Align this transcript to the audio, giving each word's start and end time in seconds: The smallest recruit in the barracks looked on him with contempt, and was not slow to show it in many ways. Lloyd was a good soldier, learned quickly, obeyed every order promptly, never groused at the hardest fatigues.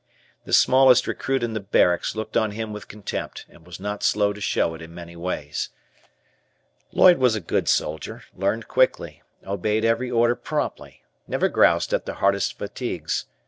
The 0.45 0.51
smallest 0.51 1.05
recruit 1.05 1.43
in 1.43 1.53
the 1.53 1.59
barracks 1.59 2.15
looked 2.15 2.35
on 2.35 2.49
him 2.53 2.73
with 2.73 2.87
contempt, 2.87 3.45
and 3.49 3.67
was 3.67 3.79
not 3.79 4.01
slow 4.01 4.33
to 4.33 4.41
show 4.41 4.73
it 4.73 4.81
in 4.81 4.95
many 4.95 5.15
ways. 5.15 5.69
Lloyd 6.91 7.19
was 7.19 7.35
a 7.35 7.39
good 7.39 7.69
soldier, 7.69 8.23
learned 8.33 8.67
quickly, 8.67 9.21
obeyed 9.45 9.85
every 9.85 10.09
order 10.09 10.33
promptly, 10.33 11.03
never 11.27 11.49
groused 11.49 11.93
at 11.93 12.07
the 12.07 12.15
hardest 12.15 12.57
fatigues. 12.57 13.25